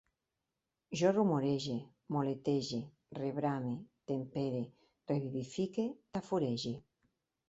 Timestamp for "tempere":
4.13-4.63